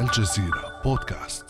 [0.00, 1.44] الجزيرة بودكاست.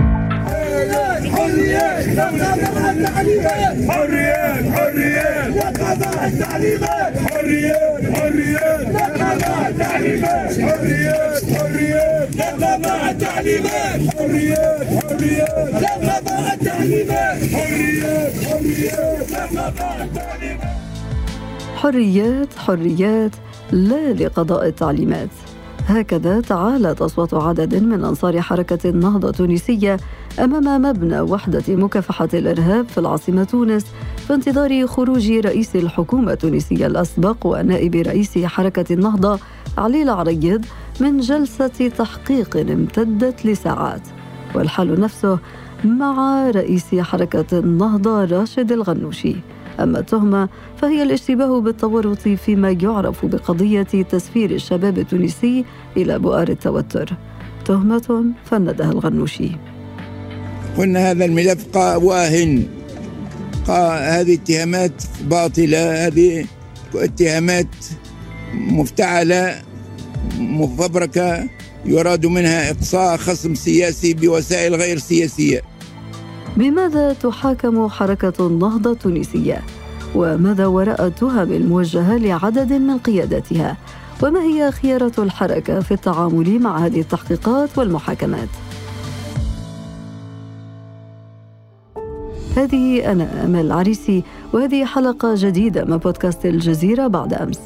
[0.00, 5.52] حريات حريات حريات حريات حريات
[6.26, 8.86] التعليمات حريات حريات
[9.70, 15.74] التعليمات حريات حريات لقضاء التعليمات حريات حريات
[16.54, 17.38] التعليمات
[21.76, 23.32] حريات حريات
[23.72, 25.28] لا لقضاء التعليمات.
[25.88, 29.96] هكذا تعالت أصوات عدد من أنصار حركة النهضة التونسية
[30.38, 33.84] أمام مبنى وحدة مكافحة الإرهاب في العاصمة تونس
[34.26, 39.38] في انتظار خروج رئيس الحكومة التونسية الأسبق ونائب رئيس حركة النهضة
[39.78, 40.64] علي العريض
[41.00, 44.02] من جلسة تحقيق امتدت لساعات.
[44.54, 45.38] والحال نفسه
[45.84, 49.36] مع رئيس حركة النهضة راشد الغنوشي.
[49.80, 55.64] أما التهمة فهي الاشتباه بالتورط فيما يعرف بقضية تسفير الشباب التونسي
[55.96, 57.16] إلى بؤر التوتر.
[57.64, 59.50] تهمة فندها الغنوشي.
[60.78, 62.66] قلنا هذا الملف واهن.
[63.68, 66.46] هذه اتهامات باطلة هذه
[66.94, 67.66] اتهامات
[68.54, 69.62] مفتعلة
[70.38, 71.48] مفبركة
[71.84, 75.62] يراد منها إقصاء خصم سياسي بوسائل غير سياسية.
[76.56, 79.62] بماذا تحاكم حركة النهضة التونسية؟
[80.14, 83.76] وماذا وراء التهم الموجهة لعدد من قياداتها؟
[84.22, 88.48] وما هي خيارة الحركة في التعامل مع هذه التحقيقات والمحاكمات؟
[92.56, 97.60] هذه أنا أمل عريسي وهذه حلقة جديدة من بودكاست الجزيرة بعد أمس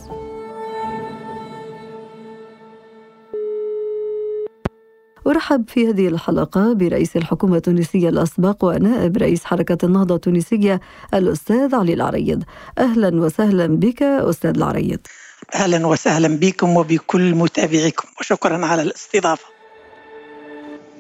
[5.29, 10.81] أرحب في هذه الحلقة برئيس الحكومة التونسية الأسبق ونائب رئيس حركة النهضة التونسية
[11.15, 12.43] الأستاذ علي العريض.
[12.79, 14.99] أهلا وسهلا بك أستاذ العريض.
[15.55, 19.45] أهلا وسهلا بكم وبكل متابعيكم وشكرا على الاستضافة.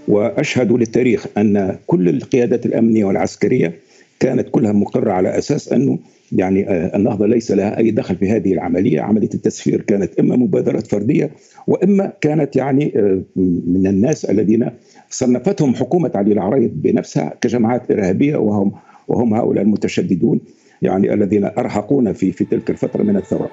[0.09, 3.81] وأشهد للتاريخ أن كل القيادات الأمنية والعسكرية
[4.21, 5.99] كانت كلها مقرة على أساس أنه
[6.33, 10.87] يعني آه، النهضة ليس لها أي دخل في هذه العملية، عملية التسفير كانت إما مبادرات
[10.87, 11.31] فردية
[11.67, 13.23] وإما كانت يعني آه،
[13.67, 14.71] من الناس الذين
[15.11, 18.73] صنفتهم حكومة علي العريض بنفسها كجماعات إرهابية وهم
[19.09, 20.41] وهم هؤلاء المتشددون
[20.83, 23.51] يعني الذين ارهقونا في في تلك الفترة من الثورة.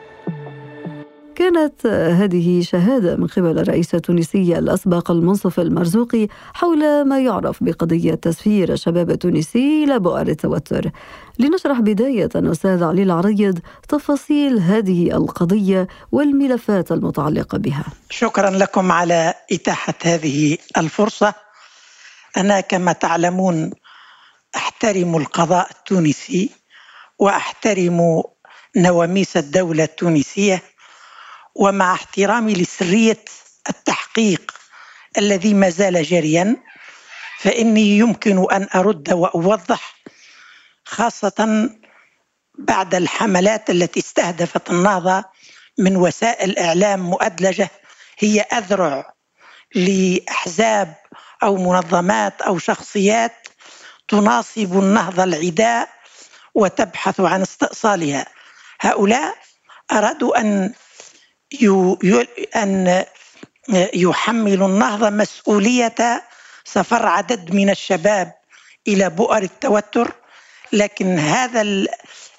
[1.35, 8.73] كانت هذه شهادة من قبل الرئيس التونسي الأسبق المنصف المرزوقي حول ما يعرف بقضية تسفير
[8.73, 10.91] الشباب التونسي إلى بؤر التوتر.
[11.39, 13.59] لنشرح بداية أستاذ علي العريض
[13.89, 17.85] تفاصيل هذه القضية والملفات المتعلقة بها.
[18.09, 21.33] شكرا لكم على إتاحة هذه الفرصة.
[22.37, 23.71] أنا كما تعلمون
[24.55, 26.49] أحترم القضاء التونسي
[27.19, 28.23] وأحترم
[28.77, 30.61] نواميس الدولة التونسية
[31.55, 33.25] ومع احترامي لسرية
[33.69, 34.51] التحقيق
[35.17, 36.55] الذي ما زال جاريا
[37.39, 39.95] فإني يمكن أن أرد وأوضح
[40.85, 41.69] خاصة
[42.57, 45.23] بعد الحملات التي استهدفت النهضة
[45.77, 47.69] من وسائل إعلام مؤدلجة
[48.19, 49.13] هي أذرع
[49.75, 50.95] لأحزاب
[51.43, 53.47] أو منظمات أو شخصيات
[54.07, 55.89] تناصب النهضة العداء
[56.53, 58.25] وتبحث عن استئصالها.
[58.81, 59.35] هؤلاء
[59.91, 60.73] أرادوا أن
[62.55, 63.05] أن
[63.93, 66.23] يحمل النهضة مسؤولية
[66.65, 68.33] سفر عدد من الشباب
[68.87, 70.11] إلى بؤر التوتر
[70.73, 71.85] لكن هذا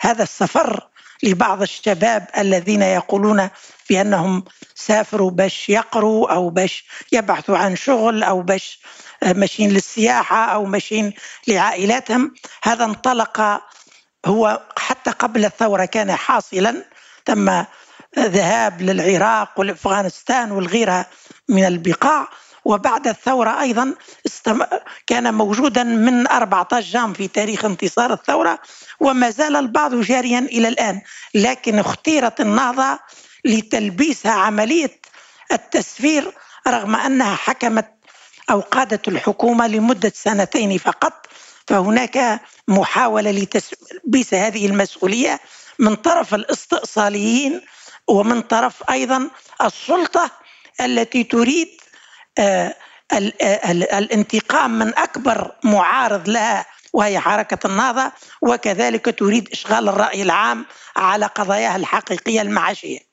[0.00, 0.88] هذا السفر
[1.22, 3.48] لبعض الشباب الذين يقولون
[3.90, 4.44] بأنهم
[4.74, 8.80] سافروا باش يقروا أو باش يبحثوا عن شغل أو باش
[9.22, 11.12] ماشيين للسياحة أو ماشيين
[11.48, 13.60] لعائلاتهم هذا انطلق
[14.26, 16.84] هو حتى قبل الثورة كان حاصلا
[17.24, 17.64] تم
[18.18, 21.06] ذهاب للعراق والأفغانستان والغيرها
[21.48, 22.28] من البقاع.
[22.64, 23.94] وبعد الثورة أيضا
[24.26, 24.62] استم...
[25.06, 28.58] كان موجودا من 14 جام في تاريخ انتصار الثورة
[29.00, 31.00] وما زال البعض جاريا إلى الآن.
[31.34, 32.98] لكن اختيرت النهضة
[33.44, 35.00] لتلبيسها عملية
[35.52, 36.32] التسفير
[36.68, 37.90] رغم أنها حكمت
[38.50, 41.26] أو قادت الحكومة لمدة سنتين فقط.
[41.66, 45.40] فهناك محاولة لتلبيس هذه المسؤولية
[45.78, 47.60] من طرف الاستئصاليين
[48.08, 49.30] ومن طرف أيضا
[49.64, 50.30] السلطة
[50.80, 51.68] التي تريد
[52.38, 52.74] آه،
[53.12, 58.12] آه، الانتقام من أكبر معارض لها وهي حركة النهضة
[58.42, 60.66] وكذلك تريد إشغال الرأي العام
[60.96, 63.05] على قضاياها الحقيقية المعاشية.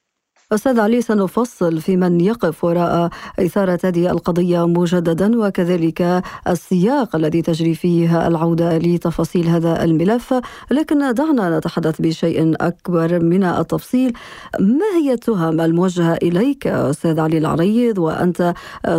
[0.54, 3.10] أستاذ علي سنفصل في من يقف وراء
[3.40, 10.34] إثارة هذه القضية مجددا وكذلك السياق الذي تجري فيه العودة لتفاصيل هذا الملف.
[10.72, 14.14] لكن دعنا نتحدث بشيء أكبر من التفصيل.
[14.60, 18.54] ما هي التهم الموجهة إليك أستاذ علي العريض؟ وأنت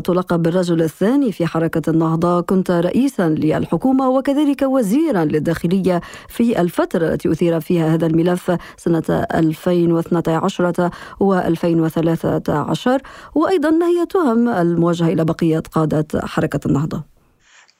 [0.04, 2.40] تلقب بالرجل الثاني في حركة النهضة.
[2.40, 10.90] كنت رئيسا للحكومة وكذلك وزيرا للداخلية في الفترة التي أثير فيها هذا الملف سنة 2012
[11.20, 13.02] و 2013
[13.34, 17.04] وأيضا ما هي تهم الموجهة إلى بقية قادة حركة النهضة.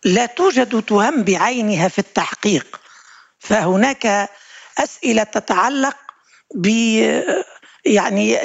[0.05, 2.81] لا توجد تهم بعينها في التحقيق
[3.39, 4.31] فهناك
[4.79, 5.97] أسئلة تتعلق
[6.55, 6.67] ب
[7.85, 8.39] يعني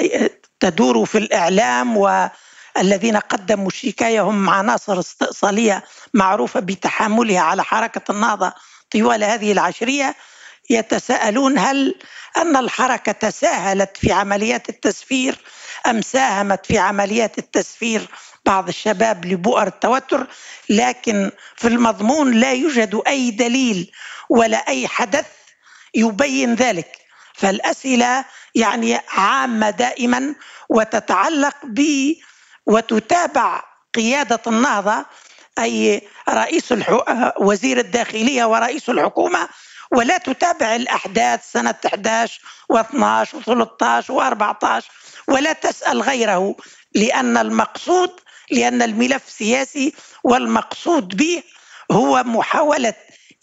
[0.60, 5.84] تدور في الإعلام والذين قدموا الشكاية هم عناصر استئصالية
[6.14, 8.52] معروفة بتحاملها على حركة النهضة
[8.92, 10.14] طوال هذه العشرية.
[10.70, 11.94] يتساءلون هل
[12.36, 15.38] أن الحركة تساهلت في عمليات التسفير
[15.86, 18.08] أم ساهمت في عمليات التسفير
[18.46, 20.26] بعض الشباب لبؤر التوتر؟
[20.68, 23.92] لكن في المضمون لا يوجد أي دليل
[24.28, 25.26] ولا أي حدث
[25.94, 26.98] يبين ذلك.
[27.34, 28.24] فالأسئلة
[28.54, 30.34] يعني عامة دائما
[30.68, 31.82] وتتعلق ب
[32.66, 33.62] وتتابع
[33.94, 35.06] قيادة النهضة
[35.58, 37.00] أي رئيس الحو...
[37.40, 39.48] وزير الداخلية ورئيس الحكومة
[39.92, 42.40] ولا تتابع الأحداث سنة 11
[42.72, 44.84] و12 و13 و14
[45.28, 46.56] ولا تسأل غيره
[46.94, 48.10] لأن المقصود
[48.50, 49.94] لأن الملف سياسي
[50.24, 51.42] والمقصود به
[51.92, 52.94] هو محاولة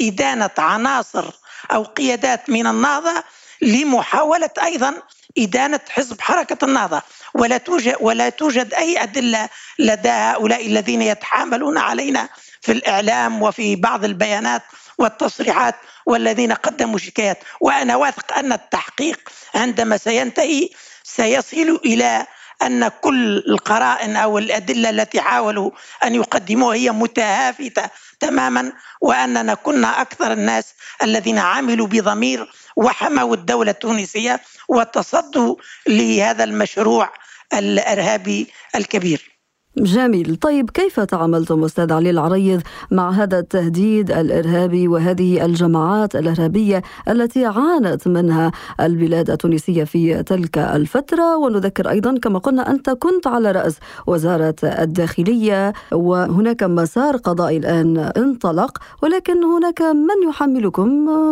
[0.02, 1.26] إدانة عناصر
[1.72, 3.24] أو قيادات من النهضة
[3.62, 4.94] لمحاولة أيضا
[5.38, 7.02] إدانة حزب حركة النهضة.
[7.34, 12.30] ولا توجد ولا توجد أي أدلة لدى هؤلاء الذين يتحاملون علينا
[12.62, 14.62] في الإعلام وفي بعض البيانات
[14.98, 17.44] والتصريحات والذين قدموا شكايات.
[17.62, 20.70] وأنا واثق أن التحقيق عندما سينتهي
[21.04, 22.28] سيصل إلى
[22.62, 25.72] أن كل القرائن أو الأدلة التي حاولوا
[26.04, 27.90] أن يقدموها هي متهافتة
[28.20, 28.72] تماما
[29.02, 30.74] وأننا كنا أكثر الناس
[31.04, 35.56] الذين عملوا بضمير وحموا الدولة التونسية وتصدوا
[35.88, 37.14] لهذا المشروع
[37.54, 39.37] الإرهابي الكبير.
[39.80, 40.36] جميل.
[40.36, 48.08] طيب كيف تعاملتم أستاذ علي العريض مع هذا التهديد الإرهابي وهذه الجماعات الإرهابية التي عانت
[48.08, 53.76] منها البلاد التونسية في تلك الفترة؟ ونذكر أيضا كما قلنا أنت كنت على رأس
[54.08, 60.90] وزارة الداخلية وهناك مسار قضائي الآن انطلق ولكن هناك من يحملكم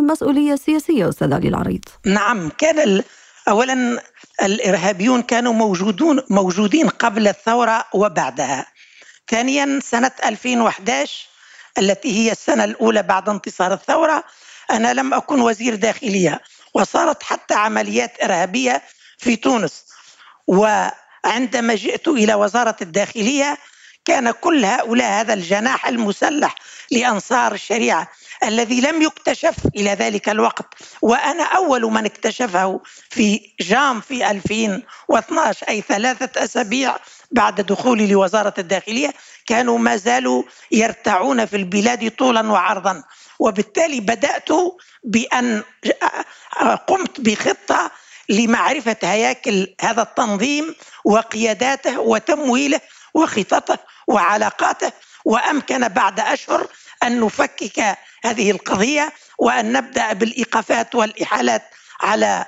[0.08, 3.02] مسؤولية سياسية أستاذ علي العريض؟ نعم كان
[3.50, 4.00] اولا
[4.44, 8.66] الإرهابيون كانوا موجودون موجودين قبل الثورة وبعدها.
[9.30, 11.28] ثانيا سنة 2011
[11.78, 14.24] التي هي السنة الأولى بعد انتصار الثورة
[14.72, 16.42] أنا لم أكن وزير داخلية
[16.74, 18.82] وصارت حتى عمليات إرهابية
[19.18, 19.86] في تونس.
[20.48, 23.58] وعندما جئت إلى وزارة الداخلية
[24.06, 26.56] كان كل هؤلاء هذا الجناح المسلح
[26.92, 28.08] لأنصار الشريعة.
[28.44, 30.66] الذي لم يكتشف إلى ذلك الوقت.
[31.02, 36.96] وأنا أول من اكتشفه في جام في 2012 أي ثلاثة أسابيع
[37.32, 39.14] بعد دخولي لوزارة الداخلية
[39.48, 43.04] كانوا ما زالوا يرتعون في البلاد طولا وعرضا.
[43.40, 44.50] وبالتالي بدأت
[45.04, 45.64] بأن
[46.88, 47.92] قمت بخطة
[48.30, 52.82] لمعرفة هياكل هذا التنظيم وقياداته وتمويله
[53.14, 53.78] وخططه
[54.08, 54.92] وعلاقاته
[55.26, 56.68] وأمكن بعد أشهر
[57.08, 61.64] أن نفكك هذه القضية وأن نبدأ بالإيقافات والإحالات
[62.02, 62.46] على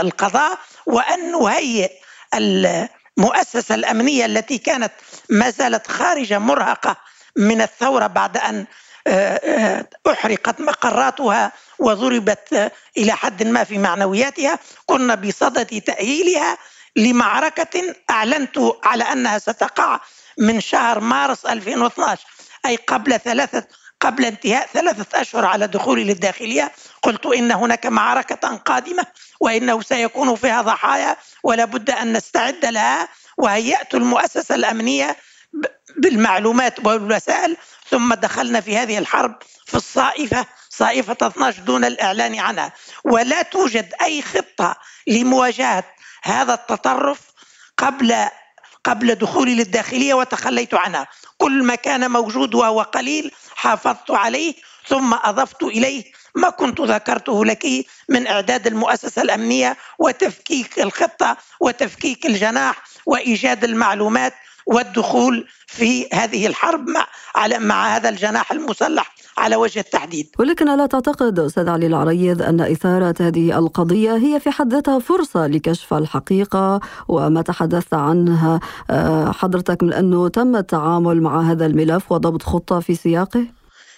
[0.00, 1.90] القضاء وأن نهيئ
[2.34, 4.92] المؤسسة الأمنية التي كانت
[5.30, 6.96] ما زالت خارجة مرهقة
[7.36, 8.66] من الثورة بعد أن
[9.06, 14.58] آه، آه، أحرقت مقراتها وضربت إلى حد ما في معنوياتها.
[14.86, 16.58] كنا بصدد تأهيلها
[16.96, 20.00] لمعركة أعلنت على أنها ستقع
[20.38, 22.26] من شهر مارس 2012
[22.66, 23.66] أي قبل ثلاثة
[24.00, 26.72] قبل انتهاء ثلاثة أشهر على دخولي للداخلية.
[27.02, 29.06] قلت إن هناك معركة قادمة
[29.40, 35.16] وإنه سيكون فيها ضحايا ولا بد أن نستعد لها وهيأت المؤسسة الأمنية
[35.96, 37.56] بالمعلومات والوسائل.
[37.90, 39.34] ثم دخلنا في هذه الحرب
[39.66, 42.72] في الصائفة صائفة 12 دون الإعلان عنها.
[43.04, 44.76] ولا توجد أي خطة
[45.06, 45.84] لمواجهة
[46.22, 47.20] هذا التطرف
[47.76, 48.28] قبل
[48.84, 51.06] قبل دخولي للداخلية وتخليت عنها.
[51.40, 54.54] كل ما كان موجود وهو قليل حافظت عليه
[54.88, 56.04] ثم أضفت إليه
[56.34, 57.66] ما كنت ذكرته لك
[58.08, 64.34] من إعداد المؤسسة الأمنية وتفكيك الخطة وتفكيك الجناح وإيجاد المعلومات
[64.66, 66.86] والدخول في هذه الحرب
[67.58, 69.14] مع هذا الجناح المسلح.
[69.40, 70.28] على وجه التحديد.
[70.38, 75.46] ولكن ألا تعتقد أستاذ علي العريض أن إثارة هذه القضية هي في حد ذاتها فرصة
[75.46, 78.60] لكشف الحقيقة وما تحدثت عنها.
[78.90, 83.46] آه، حضرتك من أنه تم التعامل مع هذا الملف وضبط خطة في سياقه؟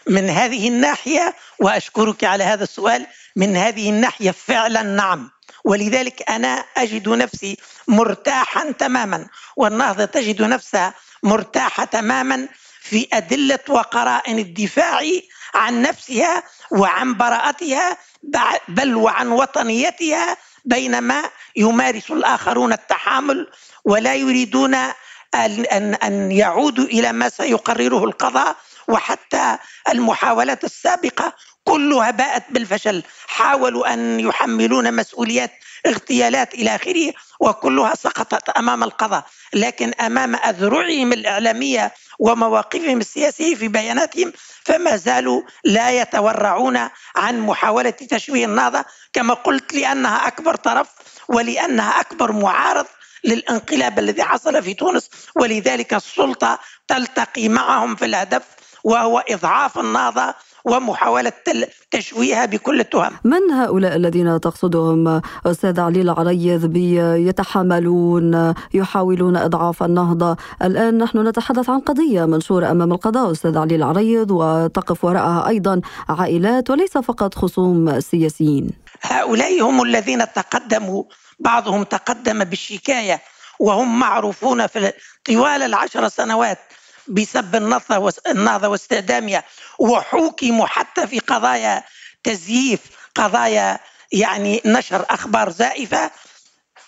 [0.09, 3.07] من هذه الناحية وأشكرك على هذا السؤال
[3.37, 5.31] من هذه الناحية فعلا نعم.
[5.65, 7.57] ولذلك أنا أجد نفسي
[7.89, 12.49] مرتاحا تماما والنهضة تجد نفسها مرتاحة تماما
[12.83, 15.01] في أدلة وقرائن الدفاع
[15.55, 17.97] عن نفسها وعن براءتها
[18.69, 21.23] بل وعن وطنيتها بينما
[21.57, 23.51] يمارس الآخرون التحامل
[23.85, 24.75] ولا يريدون
[25.35, 28.57] أن أن يعودوا إلى ما سيقرره القضاء
[28.89, 29.59] وحتى
[29.89, 31.33] المحاولات السابقة.
[31.65, 33.03] كلها باءت بالفشل.
[33.27, 35.51] حاولوا أن يحملون مسؤوليات
[35.87, 39.25] اغتيالات إلى آخره وكلها سقطت أمام القضاء.
[39.55, 44.33] لكن أمام أذرعهم الإعلامية ومواقفهم السياسية في بياناتهم
[44.65, 46.77] فما زالوا لا يتورعون
[47.17, 50.89] عن محاولة تشويه النهضة كما قلت لأنها أكبر طرف
[51.29, 52.87] ولأنها أكبر معارض
[53.25, 55.11] للانقلاب الذي حصل في تونس.
[55.37, 56.59] ولذلك السلطة
[56.89, 58.43] تلتقي معهم في الهدف
[58.85, 61.33] وهو إضعاف النهضة ومحاولة
[61.91, 63.13] تشويهها بكل التهم.
[63.25, 66.77] من هؤلاء الذين تقصدهم أستاذ علي العريض
[67.29, 74.31] يتحملون يحاولون إضعاف النهضة؟ الآن نحن نتحدث عن قضية منشورة أمام القضاء أستاذ علي العريض
[74.31, 78.71] وتقف وراءها أيضا عائلات وليس فقط خصوم سياسيين.
[79.03, 81.05] هؤلاء هم الذين تقدموا
[81.41, 83.21] بعضهم تقدم بالشكاية
[83.61, 84.93] وهم معروفون في
[85.25, 86.59] طوال العشر سنوات
[87.13, 87.57] بسب
[88.27, 89.45] النهضة واستخدامها
[89.79, 91.85] وحوكموا حتى في قضايا
[92.25, 92.81] تزييف
[93.15, 93.79] قضايا
[94.13, 96.11] يعني نشر أخبار زائفة.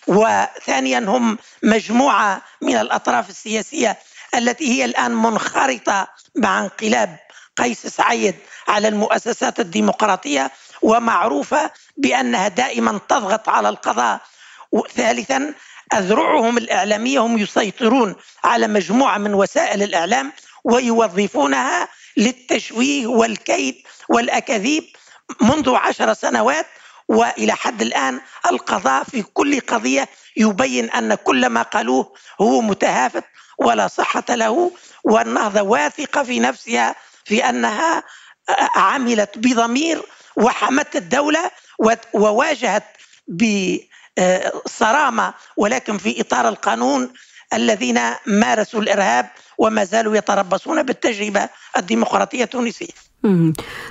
[0.07, 3.99] وثانيا هم مجموعة من الأطراف السياسية
[4.35, 7.19] التي هي الآن منخرطة مع انقلاب
[7.57, 8.35] قيس سعيد
[8.69, 10.51] على المؤسسات الديمقراطية
[10.83, 14.21] ومعروفة بأنها دائما تضغط على القضاء.
[14.97, 15.55] ثالثا
[15.93, 18.15] أذرعهم الإعلامية هم يسيطرون
[18.45, 20.33] على مجموعة من وسائل الإعلام
[20.65, 23.75] ويوظفونها للتشويه والكيد
[24.09, 24.85] والأكاذيب
[25.41, 26.67] منذ عشر سنوات
[27.09, 33.25] وإلى حد الآن القضاء في كل قضية يبين أن كل ما قالوه هو متهافت
[33.59, 34.71] ولا صحة له
[35.05, 38.03] والنهضة واثقة في نفسها في أنها
[38.77, 40.03] عملت بضمير
[40.37, 41.51] وحمت الدولة
[42.15, 42.85] وواجهت
[44.65, 47.13] بصرامه ولكن في إطار القانون
[47.55, 53.15] الذين مارسوا الإرهاب وما زالوا يتربصون بالتجربة الديمقراطية التونسية.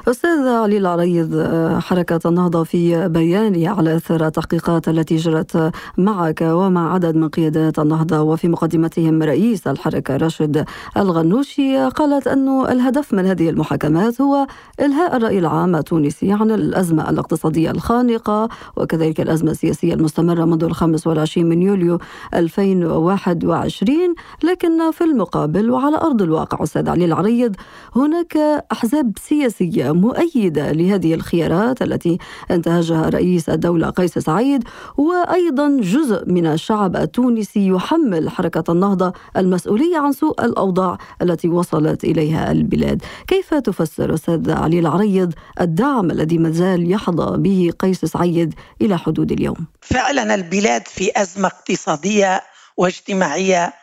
[0.08, 1.48] أستاذ علي العريض
[1.80, 8.22] حركة النهضة في بيان على أثر التحقيقات التي جرت معك ومع عدد من قيادات النهضة
[8.22, 10.66] وفي مقدمتهم رئيس الحركة راشد
[10.98, 14.48] الغنوشي قالت أن الهدف من هذه المحاكمات هو
[14.80, 21.50] إلهاء الرأي العام التونسي عن الأزمة الاقتصادية الخانقة وكذلك الأزمة السياسية المستمرة منذ الخامس والعشرين
[21.50, 22.00] من يوليو
[22.34, 23.98] 2021
[24.44, 26.64] لكن في المقابل وعلى أرض الواقع.
[26.64, 27.56] أستاذ علي العريض
[27.96, 28.38] هناك
[28.72, 32.18] أحزاب سياسية مؤيدة لهذه الخيارات التي
[32.52, 34.64] انتهجها رئيس الدولة قيس سعيد
[34.98, 42.52] وأيضا جزء من الشعب التونسي يحمل حركة النهضة المسؤولية عن سوء الأوضاع التي وصلت إليها
[42.52, 43.02] البلاد.
[43.28, 49.58] كيف تفسر أستاذ علي العريض الدعم الذي مازال يحظى به قيس سعيد إلى حدود اليوم؟
[49.82, 52.42] فعلا البلاد في أزمة اقتصادية
[52.78, 53.74] واجتماعية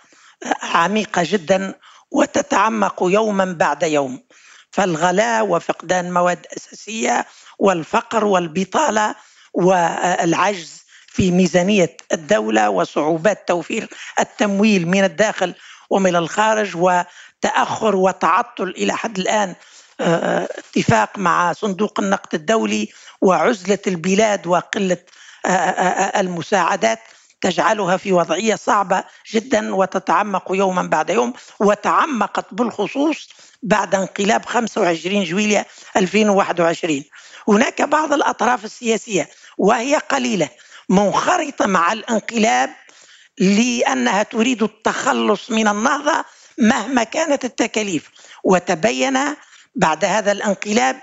[0.62, 1.74] عميقة جدا
[2.10, 4.22] وتتعمق يوما بعد يوم.
[4.70, 7.26] فالغلاء وفقدان مواد أساسية
[7.58, 9.14] والفقر والبطالة
[9.54, 13.88] والعجز في ميزانية الدولة وصعوبات توفير
[14.20, 15.54] التمويل من الداخل
[15.90, 19.54] ومن الخارج وتأخر وتعطل إلى حد الآن
[20.00, 22.88] آه، اتفاق مع صندوق النقد الدولي
[23.20, 24.96] وعزلة البلاد وقلة
[25.46, 26.98] آه، آه، المساعدات.
[27.40, 33.28] تجعلها في وضعية صعبة جدا وتتعمق يوما بعد يوم وتعمقت بالخصوص
[33.62, 35.66] بعد انقلاب 25 جويلية
[35.96, 37.04] 2021
[37.48, 39.28] هناك بعض الأطراف السياسية
[39.58, 40.48] وهي قليلة
[40.88, 42.70] منخرطة مع الانقلاب
[43.38, 46.24] لأنها تريد التخلص من النهضة
[46.58, 48.10] مهما كانت التكاليف.
[48.44, 49.18] وتبين
[49.74, 51.00] بعد هذا الانقلاب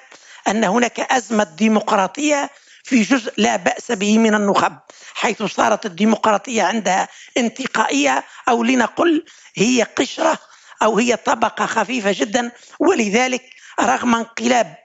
[0.48, 2.50] أن هناك أزمة ديمقراطية
[2.88, 4.78] في جزء لا بأس به من النخب
[5.14, 9.26] حيث صارت الديمقراطية عندها انتقائية أو لنقل
[9.56, 10.40] هي قشرة
[10.84, 13.44] أو هي طبقة خفيفة جدا ولذلك
[13.82, 14.76] رغم انقلاب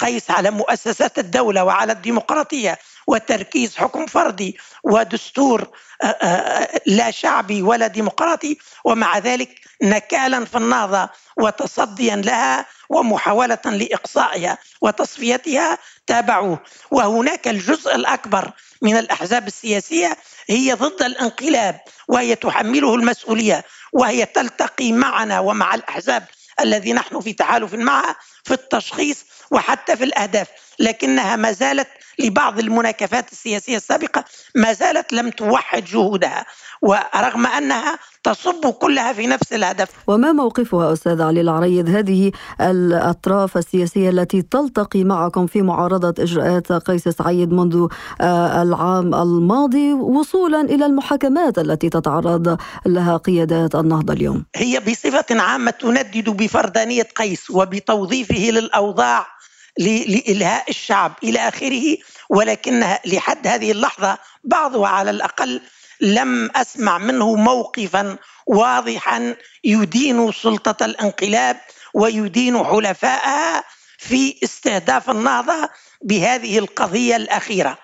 [0.00, 5.68] قيس على مؤسسات الدولة وعلى الديمقراطية وتركيز حكم فردي ودستور
[6.02, 14.58] آه، آه، لا شعبي ولا ديمقراطي ومع ذلك نكالا في النهضة وتصديا لها ومحاولة لإقصائها
[14.80, 16.58] وتصفيتها تابعوه.
[16.90, 18.50] وهناك الجزء الأكبر
[18.82, 20.16] من الأحزاب السياسية
[20.48, 26.24] هي ضد الانقلاب وهي تحمله المسؤولية وهي تلتقي معنا ومع الأحزاب
[26.60, 33.32] الذي نحن في تحالف معها في التشخيص وحتى في الأهداف لكنها ما زالت لبعض المناكفات
[33.32, 36.46] السياسية السابقة ما زالت لم توحد جهودها
[36.82, 39.88] ورغم أنها تصب كلها في نفس الهدف.
[40.06, 47.08] وما موقفها أستاذ علي العريض؟ هذه الأطراف السياسية التي تلتقي معكم في معارضة إجراءات قيس
[47.08, 47.86] سعيد منذ
[48.20, 54.44] آه، العام الماضي وصولا إلى المحاكمات التي تتعرض لها قيادات النهضة اليوم.
[54.56, 59.34] هي بصفة عامة تندد بفردانية قيس وبتوظيفه للأوضاع
[59.78, 61.96] لإلهاء الشعب إلى آخره
[62.30, 65.60] ولكنها لحد هذه اللحظة بعضها على الأقل
[66.00, 68.16] لم أسمع منه موقفا
[68.46, 71.60] واضحا يدين سلطة الانقلاب
[71.94, 73.64] ويدين حلفائها
[73.98, 75.68] في استهداف النهضة
[76.02, 77.78] بهذه القضية الأخيرة.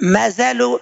[0.00, 0.78] ما زالوا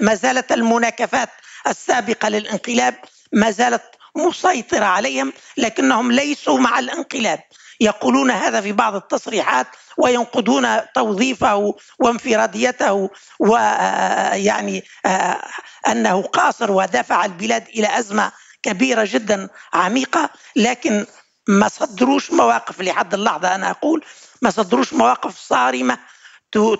[0.00, 1.28] ما زالت المناكفات
[1.66, 2.94] السابقة للانقلاب
[3.32, 3.82] ما زالت
[4.16, 7.40] مسيطرة عليهم لكنهم ليسوا مع الانقلاب.
[7.80, 9.66] يقولون هذا في بعض التصريحات
[9.98, 15.42] وينقدون توظيفه وانفراديته ويعني آه،
[15.88, 20.30] أنه قاصر ودفع البلاد إلى أزمة كبيرة جدا عميقة.
[20.56, 21.06] لكن
[21.48, 24.04] ما صدروش مواقف لحد اللحظة أنا أقول
[24.42, 25.98] ما صدروش مواقف صارمة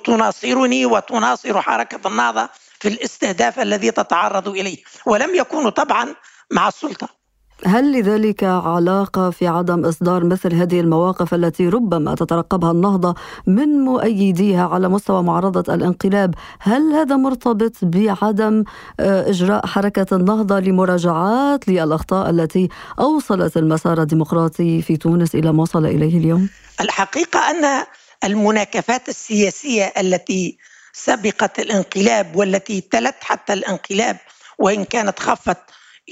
[0.05, 2.49] تناصرني وتناصر حركة النهضة
[2.81, 4.83] في الاستهداف الذي تتعرض إليه.
[5.07, 6.15] ولم يكونوا طبعا
[6.51, 7.26] مع السلطة.
[7.65, 13.15] هل لذلك علاقة في عدم إصدار مثل هذه المواقف التي ربما تترقبها النهضة
[13.47, 18.65] من مؤيديها على مستوى معارضة الانقلاب هل هذا مرتبط بعدم
[19.01, 22.69] آه، إجراء حركة النهضة لمراجعات للأخطاء التي
[23.01, 26.49] أوصلت المسار الديمقراطي في تونس إلى ما وصل إليه اليوم؟
[26.81, 27.85] الحقيقة أن
[28.25, 30.59] المناكفات السياسية التي
[30.93, 34.17] سبقت الانقلاب والتي تلت حتى الانقلاب
[34.59, 35.59] وإن كانت خفت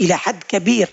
[0.00, 0.88] إلى حد كبير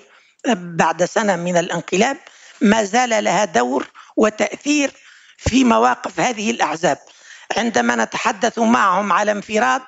[0.56, 2.18] بعد سنة من الانقلاب
[2.62, 4.92] ما زال لها دور وتأثير
[5.38, 6.98] في مواقف هذه الأحزاب.
[7.58, 9.82] عندما نتحدث معهم على انفراد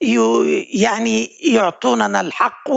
[0.00, 2.70] يعني يعطوننا الحق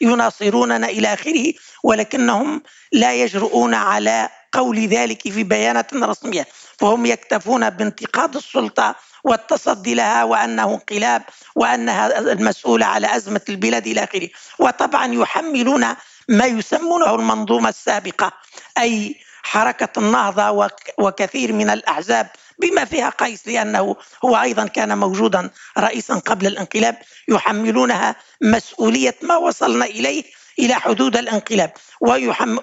[0.00, 1.52] ويناصروننا إلى آخره
[1.84, 6.46] ولكنهم لا يجرؤون على قول ذلك في بيانات رسمية.
[6.78, 11.22] فهم يكتفون بانتقاد السلطة والتصدي لها وأنه انقلاب
[11.54, 14.28] وأنها المسؤولة على أزمة البلاد إلى آخره.
[14.58, 15.86] وطبعا يحملون
[16.28, 18.32] ما يسمونه المنظومة السابقة
[18.78, 26.14] أي حركة النهضة وكثير من الأحزاب بما فيها قيس لأنه هو أيضا كان موجودا رئيسا
[26.14, 26.96] قبل الانقلاب
[27.28, 30.24] يحملونها مسؤولية ما وصلنا إليه
[30.58, 32.58] إلى حدود الانقلاب ويحم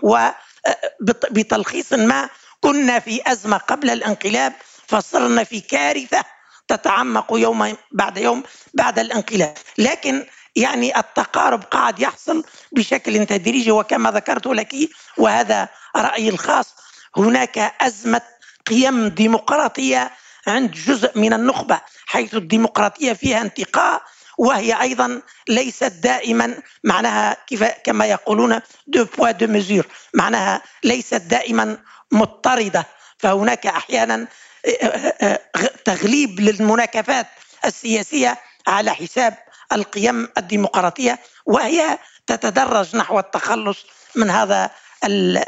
[1.01, 2.29] وبتلخيص ما
[2.61, 4.53] كنا في أزمة قبل الانقلاب
[4.87, 6.23] فصرنا في كارثة
[6.67, 9.53] تتعمق يوم بعد يوم بعد الانقلاب.
[9.77, 10.25] لكن
[10.55, 14.75] يعني التقارب قاعد يحصل بشكل تدريجي وكما ذكرت لك
[15.17, 16.75] وهذا رأيي الخاص
[17.17, 18.21] هناك أزمة
[18.67, 20.11] قيم ديمقراطية
[20.47, 24.01] عند جزء من النخبة حيث الديمقراطية فيها انتقاء
[24.37, 31.77] وهي أيضا ليست دائما معناها كيف كما يقولون deux poids deux mesures معناها ليست دائما
[32.11, 32.85] مضطردة.
[33.17, 34.27] فهناك أحيانا
[34.65, 37.27] آه، آه، آه، تغليب للمناكفات
[37.65, 38.37] السياسية
[38.67, 39.37] على حساب
[39.73, 41.97] القيم الديمقراطية وهي
[42.27, 44.71] تتدرج نحو التخلص من هذا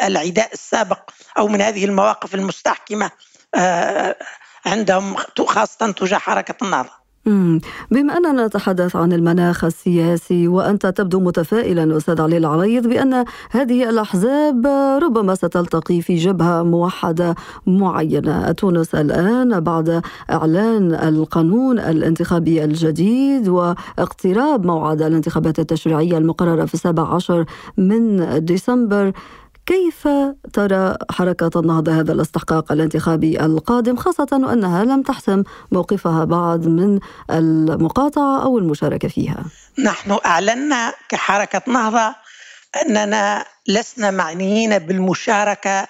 [0.02, 3.12] العداء السابق أو من هذه المواقف المستحكمة
[3.56, 4.16] آه،
[4.66, 7.07] عندهم خاصة تجاه حركة النهضة.
[7.92, 14.68] بما أننا نتحدث عن المناخ السياسي وأنت تبدو متفائلا أستاذ علي العريض بأن هذه الأحزاب
[15.04, 17.36] ربما ستلتقي في جبهة موحدة
[17.68, 18.52] معينة.
[18.52, 27.46] تونس الآن بعد إعلان القانون الانتخابي الجديد واقتراب موعد الانتخابات التشريعية المقررة في 17
[27.78, 29.12] من ديسمبر.
[29.68, 30.08] كيف
[30.54, 37.00] ترى حركة النهضة هذا الاستحقاق الانتخابي القادم خاصة وأنها لم تحسم موقفها بعد من
[37.32, 39.46] المقاطعة أو المشاركة فيها؟
[39.80, 42.16] نحن أعلنا كحركة نهضة
[42.82, 45.88] أننا لسنا معنيين بالمشاركة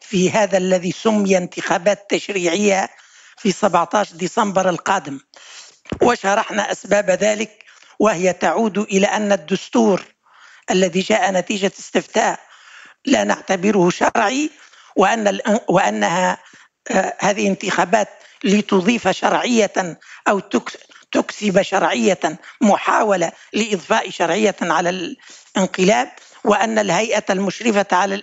[0.00, 2.88] في هذا الذي سمي انتخابات تشريعية
[3.36, 5.20] في 17 ديسمبر القادم.
[6.02, 7.50] وشرحنا أسباب ذلك
[7.98, 10.02] وهي تعود إلى أن الدستور
[10.70, 12.45] الذي جاء نتيجة استفتاء
[13.06, 14.50] لا نعتبره شرعي
[14.96, 16.38] وأن وأنها
[16.90, 18.08] آه، هذه انتخابات
[18.44, 20.40] لتضيف شرعية أو
[21.12, 25.16] تكسب شرعية محاولة لإضفاء شرعية على
[25.56, 26.12] الانقلاب
[26.44, 28.22] وأن الهيئة المشرفة على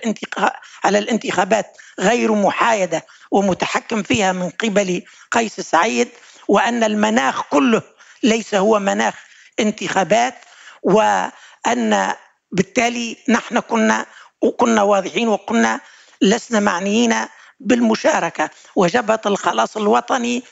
[0.83, 6.09] على الانتخابات غير محايدة ومتحكم فيها من قبل قيس سعيد
[6.47, 7.81] وأن المناخ كله
[8.23, 9.13] ليس هو مناخ
[9.59, 10.35] انتخابات
[10.83, 12.13] وأن
[12.51, 14.05] بالتالي نحن كنا
[14.43, 15.79] وكنا واضحين وكنا
[16.21, 17.13] لسنا معنيين
[17.59, 18.49] بالمشاركة.
[18.75, 20.43] وجبهة الخلاص الوطني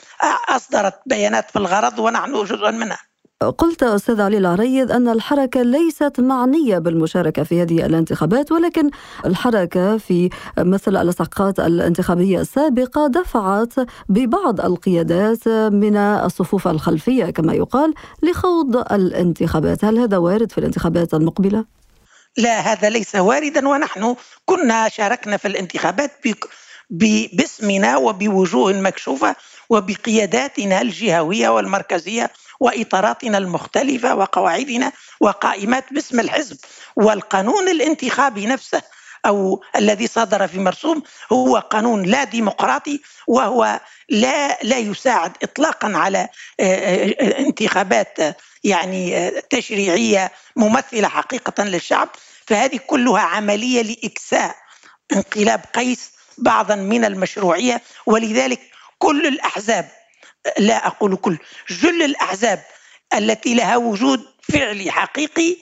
[0.49, 2.99] أصدرت بيانات في الغرض ونحن جزء منها.
[3.57, 8.89] قلت أستاذ علي العريض أن الحركة ليست معنية بالمشاركة في هذه الانتخابات ولكن
[9.25, 13.73] الحركة في مثل الإسحاقات الانتخابية السابقة دفعت
[14.09, 19.85] ببعض القيادات من الصفوف الخلفية كما يقال لخوض الانتخابات.
[19.85, 21.80] هل هذا وارد في الانتخابات المقبلة؟
[22.37, 24.15] لا هذا ليس واردا ونحن
[24.45, 26.11] كنا شاركنا في الانتخابات
[27.33, 29.35] باسمنا وبوجوه مكشوفة
[29.69, 36.57] وبقياداتنا الجهوية والمركزية وإطاراتنا المختلفة وقواعدنا وقائمات باسم الحزب.
[36.95, 38.81] والقانون الانتخابي نفسه
[39.25, 46.29] أو الذي صدر في مرسوم هو قانون لا ديمقراطي وهو لا لا يساعد اطلاقا على
[47.39, 48.17] انتخابات
[48.63, 52.09] يعني آه، تشريعية ممثلة حقيقة للشعب.
[52.47, 54.55] فهذه كلها عملية لإكساء
[55.13, 57.81] انقلاب قيس بعضا من المشروعية.
[58.05, 58.61] ولذلك
[58.97, 59.89] كل الأحزاب
[60.57, 61.37] لا أقول كل
[61.69, 62.63] جل الأحزاب
[63.13, 65.57] التي لها وجود فعلي حقيقي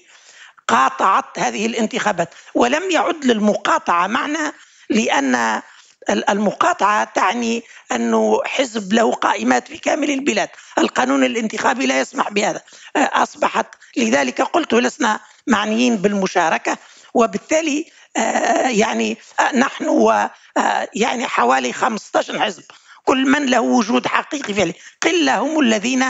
[0.67, 2.33] قاطعت هذه الانتخابات.
[2.55, 4.53] ولم يعد للمقاطعة معنى
[4.89, 5.61] لأن
[6.09, 12.61] المقاطعة تعني أنه حزب له قائمات في كامل البلاد، القانون الانتخابي لا يسمح بهذا،
[12.95, 16.77] اصبحت لذلك قلت لسنا معنيين بالمشاركة
[17.13, 17.85] وبالتالي
[18.17, 20.09] آه، يعني آه، نحن
[20.95, 22.63] يعني حوالي 15 حزب.
[23.05, 24.73] كل من له وجود حقيقي فعلي.
[25.01, 26.05] قلة هم الذين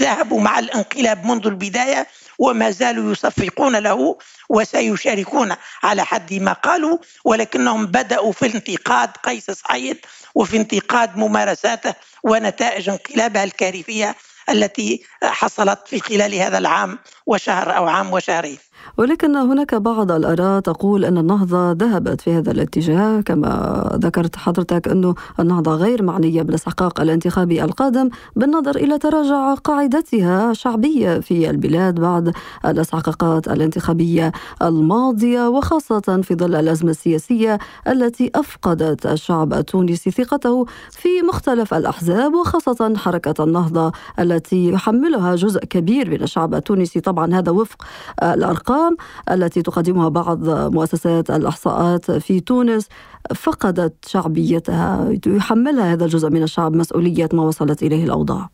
[0.00, 2.06] ذهبوا مع الانقلاب منذ البداية
[2.38, 4.18] وما زالوا يصفقون له
[4.48, 9.98] وسيشاركون على حد ما قالوا ولكنهم بدأوا في انتقاد قيس سعيد
[10.34, 11.94] وفي انتقاد ممارساته
[12.24, 14.16] ونتائج انقلابها الكارثية
[14.48, 18.58] التي حصلت في خلال هذا العام وشهر أو عام وشهرين.
[18.96, 25.14] ولكن هناك بعض الآراء تقول أن النهضة ذهبت في هذا الاتجاه كما ذكرت حضرتك أنه
[25.40, 32.32] النهضة غير معنية بالاستحقاق الانتخابي القادم بالنظر إلى تراجع قاعدتها شعبية في البلاد بعد
[32.64, 41.74] الاستحقاقات الانتخابية الماضية وخاصة في ظل الأزمة السياسية التي أفقدت الشعب التونسي ثقته في مختلف
[41.74, 47.00] الأحزاب وخاصة حركة النهضة التي يحملها جزء كبير من الشعب التونسي.
[47.00, 47.82] طبعا هذا وفق
[48.22, 48.96] الأرقام الأرقام
[49.30, 52.88] التي تقدمها بعض مؤسسات الإحصاءات في تونس
[53.34, 55.14] فقدت شعبيتها.
[55.26, 58.48] يحملها هذا الجزء من الشعب مسؤولية ما وصلت إليه الأوضاع.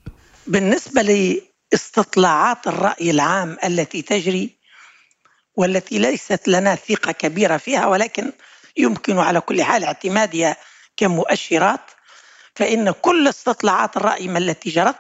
[0.47, 1.03] بالنسبة
[1.73, 4.61] لاستطلاعات الرأي العام التي تجري
[5.57, 8.33] والتي ليست لنا ثقة كبيرة فيها ولكن
[8.77, 10.57] يمكن على كل حال اعتمادها
[10.97, 11.91] كمؤشرات
[12.55, 14.97] فإن كل استطلاعات الرأي التي جرت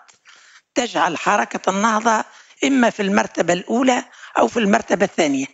[0.74, 2.24] تجعل حركة النهضة
[2.64, 4.04] إما في المرتبة الأولى
[4.38, 5.46] أو في المرتبة الثانية.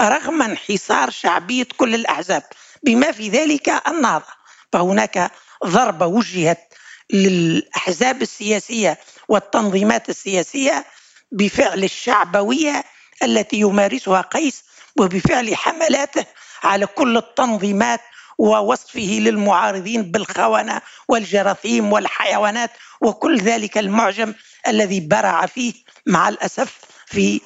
[0.00, 2.42] رغم انحصار شعبية كل الأحزاب
[2.82, 4.38] بما في ذلك النهضة
[4.72, 5.30] فهناك
[5.64, 6.74] ضربة وجهت
[7.12, 10.84] للأحزاب السياسية والتنظيمات السياسية
[11.32, 12.84] بفعل الشعبوية
[13.22, 14.64] التي يمارسها قيس
[14.98, 16.24] وبفعل حملاته
[16.64, 18.00] على كل التنظيمات
[18.38, 24.34] ووصفه للمعارضين بالخونة والجراثيم والحيوانات وكل ذلك المعجم
[24.68, 25.74] الذي برع فيه
[26.06, 27.40] مع الأسف في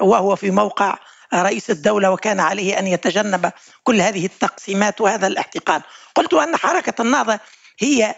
[0.00, 0.98] وهو في موقع
[1.34, 3.52] رئيس الدولة وكان عليه أن يتجنب
[3.84, 5.82] كل هذه التقسيمات وهذا الاحتقان.
[6.14, 7.38] قلت أن حركة النهضة
[7.78, 8.14] هي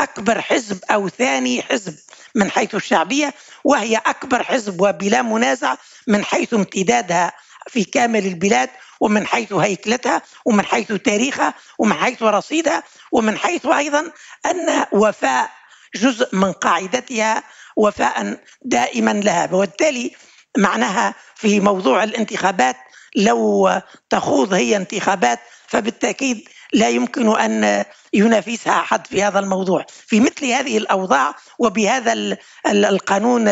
[0.00, 1.94] أكبر حزب أو ثاني حزب
[2.34, 7.32] من حيث الشعبية وهي أكبر حزب وبلا منازع من حيث امتدادها
[7.68, 12.82] في كامل البلاد ومن حيث هيكلتها ومن حيث تاريخها ومن حيث رصيدها
[13.12, 14.12] ومن حيث أيضا
[14.46, 15.50] أن وفاء
[15.94, 17.42] جزء من قاعدتها
[17.76, 19.48] وفاء دائما لها.
[19.52, 20.12] وبالتالي
[20.56, 22.76] معناها في موضوع الانتخابات
[23.16, 23.70] لو
[24.10, 29.86] تخوض هي انتخابات فبالتأكيد لا يمكن أن ينافسها أحد في هذا الموضوع.
[30.06, 33.48] في مثل هذه الأوضاع وبهذا القانون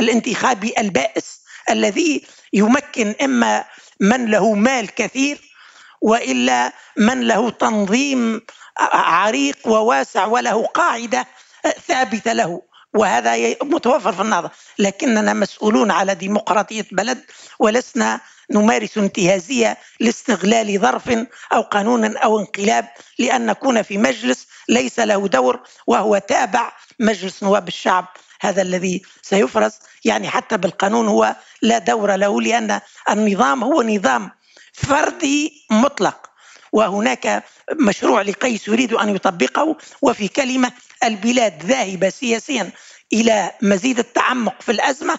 [0.00, 3.64] الانتخابي البائس الذي يمكن إما
[4.00, 5.40] من له مال كثير
[6.00, 8.40] وإلا من له تنظيم
[8.92, 11.26] عريق وواسع وله قاعدة
[11.86, 12.62] ثابتة له.
[12.98, 14.50] وهذا متوفر في النهضة.
[14.78, 17.24] لكننا مسؤولون على ديمقراطية بلد
[17.58, 21.08] ولسنا نمارس انتهازية لاستغلال ظرف
[21.52, 27.68] أو قانون أو انقلاب لأن نكون في مجلس ليس له دور وهو تابع مجلس نواب
[27.68, 28.06] الشعب.
[28.40, 29.72] هذا الذي سيفرز
[30.04, 32.80] يعني حتى بالقانون هو لا دور له لأن
[33.10, 34.30] النظام هو نظام
[34.72, 36.28] فردي مطلق.
[36.72, 37.44] وهناك
[37.80, 40.72] مشروع لقيس يريد أن يطبقه وفي كلمة
[41.04, 42.70] البلاد ذاهبة سياسيا.
[43.12, 45.18] إلى مزيد التعمق في الأزمة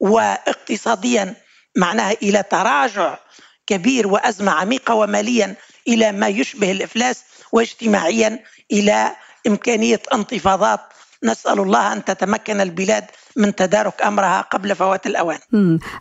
[0.00, 1.34] واقتصاديا
[1.76, 3.18] معناها إلى تراجع
[3.66, 5.54] كبير وأزمة عميقة وماليا
[5.88, 9.16] إلى ما يشبه الإفلاس واجتماعيا إلى
[9.46, 10.80] إمكانية انتفاضات.
[11.24, 13.04] نسأل الله أن تتمكن البلاد
[13.36, 15.38] من تدارك أمرها قبل فوات الأوان.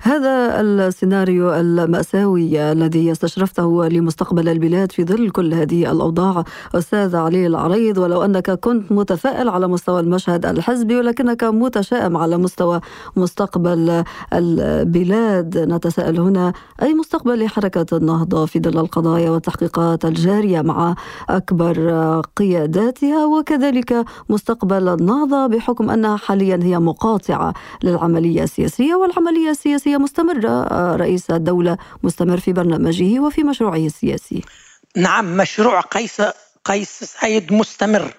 [0.02, 6.44] هذا السيناريو المأساوي الذي استشرفته لمستقبل البلاد في ظل كل هذه الأوضاع.
[6.76, 12.82] أستاذ علي العريض ولو أنك كنت متفائل على مستوى المشهد الحزبي ولكنك متشائم على مستوى
[13.16, 15.58] مستقبل البلاد.
[15.58, 20.96] نتساءل هنا أي مستقبل لحركه النهضة في ظل القضايا والتحقيقات الجارية مع
[21.30, 27.54] أكبر قياداتها؟ وكذلك مستقبل النهضة بحكم أنها حاليا هي مقاطعة قاطعة
[27.84, 30.68] للعملية السياسية والعملية السياسية مستمرة.
[30.96, 34.42] رئيس الدولة مستمر في برنامجه وفي مشروعه السياسي.
[34.96, 36.22] نعم مشروع قيس
[36.66, 38.14] قيس سعيد مستمر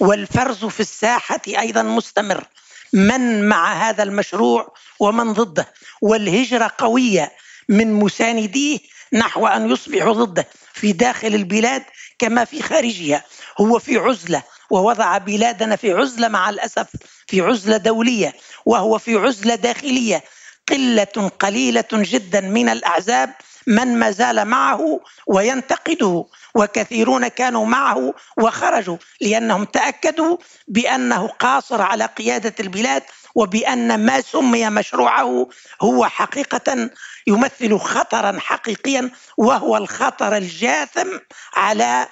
[0.00, 2.44] والفرز في الساحة أيضا مستمر.
[2.92, 5.68] من مع هذا المشروع ومن ضده؟
[6.02, 7.32] والهجرة قوية
[7.68, 8.78] من مسانديه
[9.12, 11.82] نحو أن يصبحوا ضده في داخل البلاد
[12.18, 13.24] كما في خارجها.
[13.60, 16.86] هو في عزلة ووضع بلادنا في عزلة مع الأسف
[17.26, 18.34] في عزلة دولية
[18.66, 20.24] وهو في عزلة داخلية.
[20.68, 23.34] قلة قليلة جدا من الأحزاب
[23.66, 30.36] من ما زال معه وينتقده وكثيرون كانوا معه وخرجوا لأنهم تأكدوا
[30.68, 33.02] بأنه قاصر على قيادة البلاد
[33.34, 35.48] وبأن ما سمي مشروعه
[35.82, 36.90] هو حقيقة
[37.26, 41.08] يمثل خطرا حقيقيا وهو الخطر الجاثم
[41.54, 42.08] على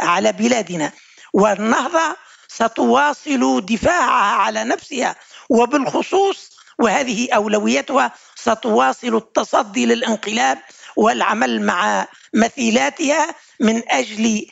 [0.00, 0.92] على بلادنا.
[1.34, 2.16] والنهضه
[2.48, 5.16] ستواصل دفاعها على نفسها
[5.50, 10.58] وبالخصوص وهذه أولويتها ستواصل التصدي للانقلاب
[10.96, 14.46] والعمل مع مثيلاتها من أجل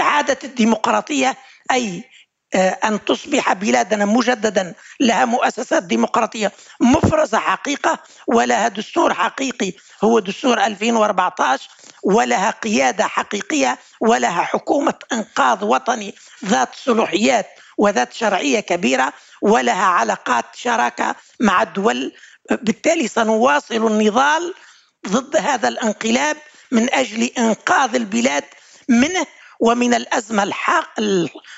[0.00, 1.36] إعادة الديمقراطية
[1.72, 2.04] أي
[2.54, 9.72] آه، أن تصبح بلادنا مجددا لها مؤسسات ديمقراطية مفرزة حقيقة ولها دستور حقيقي.
[10.04, 11.68] هو دستور 2014
[12.02, 17.46] ولها قيادة حقيقية ولها حكومة إنقاذ وطني ذات صلاحيات
[17.78, 22.12] وذات شرعية كبيرة ولها علاقات شراكة مع الدول.
[22.50, 24.54] بالتالي سنواصل النضال
[25.08, 26.36] ضد هذا الانقلاب
[26.72, 28.44] من أجل إنقاذ البلاد
[28.88, 29.26] منه.
[29.60, 30.52] ومن الأزمة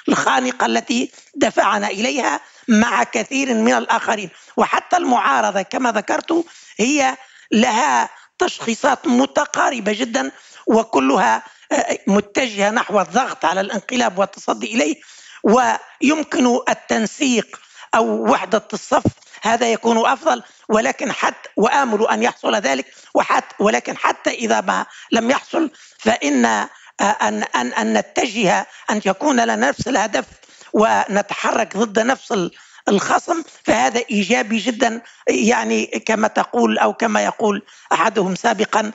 [0.08, 4.30] الخانقة التي دفعنا إليها مع كثير من الآخرين.
[4.56, 6.44] وحتى المعارضة كما ذكرت
[6.78, 7.16] هي
[7.52, 8.08] لها
[8.38, 10.30] تشخيصات متقاربة جدا
[10.66, 15.00] وكلها آه، متجهة نحو الضغط على الانقلاب والتصدي إليه.
[15.42, 17.60] ويمكن التنسيق
[17.94, 19.04] أو وحدة الصف
[19.42, 20.42] هذا يكون أفضل.
[20.68, 22.86] ولكن حتى وآمل أن يحصل ذلك.
[23.14, 26.68] وحتى ولكن حتى إذا ما لم يحصل فإن
[27.00, 30.24] أن أن أن نتجه أن يكون لنا نفس الهدف
[30.72, 32.50] ونتحرك ضد نفس
[32.88, 35.02] الخصم فهذا إيجابي جدا.
[35.28, 38.92] يعني كما تقول أو كما يقول أحدهم سابقا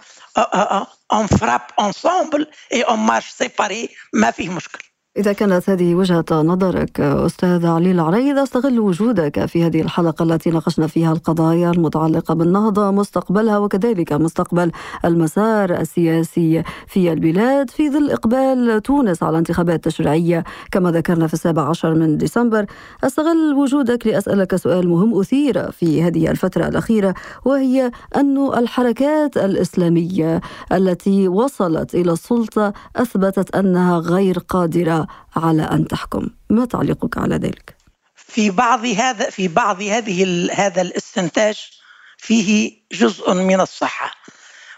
[1.11, 6.99] on frappe ensemble et on marche séparé ما فيه مشكل إذا كانت هذه وجهة نظرك
[6.99, 13.57] أستاذ علي العريض أستغل وجودك في هذه الحلقة التي ناقشنا فيها القضايا المتعلقة بالنهضة مستقبلها
[13.57, 14.71] وكذلك مستقبل
[15.05, 21.69] المسار السياسي في البلاد في ظل إقبال تونس على انتخابات تشريعية كما ذكرنا في السابع
[21.69, 22.65] عشر من ديسمبر.
[23.03, 27.13] أستغل وجودك لأسألك سؤال مهم أثير في هذه الفترة الأخيرة
[27.45, 35.04] وهي أن الحركات الإسلامية التي وصلت إلى السلطة أثبتت أنها غير قادرة.
[35.35, 36.29] على أن تحكم.
[36.49, 37.75] ما تعليقك على ذلك؟
[38.15, 41.69] في بعض هذا في بعض هذه هذا الاستنتاج
[42.17, 44.11] فيه جزء من الصحة.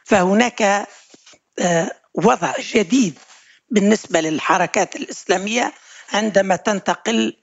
[0.03, 0.87] فهناك
[1.59, 3.19] آه، وضع جديد
[3.69, 5.73] بالنسبة للحركات الإسلامية
[6.13, 7.33] عندما تنتقل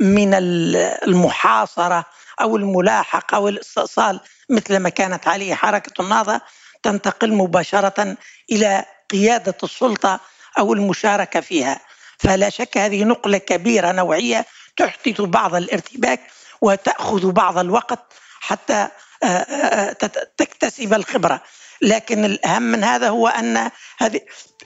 [0.00, 2.04] من المحاصرة
[2.40, 6.40] أو الملاحقة أو الاستئصال مثل ما كانت عليه حركة النهضة
[6.82, 8.16] تنتقل مباشرة
[8.52, 10.20] إلى قيادة السلطة
[10.58, 11.80] أو المشاركة فيها.
[12.18, 16.20] فلا شك هذه نقلة كبيرة نوعية تحدث بعض الارتباك
[16.60, 18.88] وتأخذ بعض الوقت حتى
[19.22, 19.92] آه، آه،
[20.36, 21.42] تكتسب الخبرة.
[21.82, 24.20] لكن الأهم من هذا هو أن هذه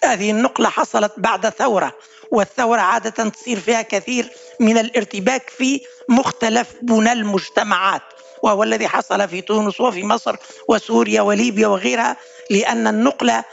[0.04, 1.92] هذه النقلة حصلت بعد ثورة
[2.30, 4.28] والثورة عادة تصير فيها كثير
[4.60, 8.02] من الارتباك في مختلف بنى المجتمعات
[8.42, 10.36] وهو الذي حصل في تونس وفي مصر
[10.68, 12.16] وسوريا وليبيا وغيرها
[12.50, 13.44] لأن النقلة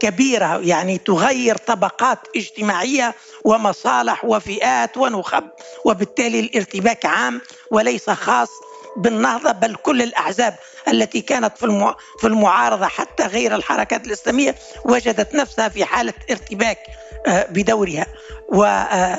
[0.00, 5.44] كبيرة يعني تغير طبقات اجتماعية ومصالح وفئات ونخب
[5.84, 8.48] وبالتالي الارتباك عام وليس خاص
[8.96, 10.54] بالنهضة بل كل الأحزاب
[10.88, 16.78] التي كانت في في المعارضة حتى غير الحركات الإسلامية وجدت نفسها في حالة ارتباك
[17.26, 18.06] آه، بدورها.
[18.48, 19.18] و آه،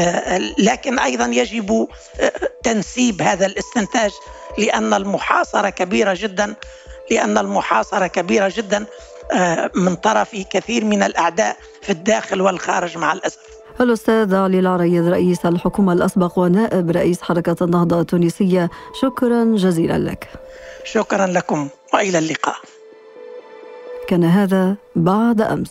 [0.00, 1.88] آه، لكن أيضا يجب
[2.62, 4.10] تنسيب هذا الاستنتاج
[4.58, 6.54] لأن المحاصرة كبيرة جدا
[7.10, 8.86] لأن المحاصرة كبيرة جدا.
[9.74, 13.40] من طرف كثير من الأعداء في الداخل والخارج مع الأسف.
[13.80, 18.70] الأستاذ علي العريض رئيس الحكومة الأسبق ونائب رئيس حركة النهضة التونسية
[19.02, 20.28] شكرا جزيلا لك.
[20.84, 22.56] شكرا لكم وإلى اللقاء.
[24.08, 25.70] كان هذا بعد أمس.